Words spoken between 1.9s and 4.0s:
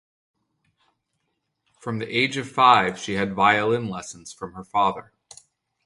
the age of five she had violin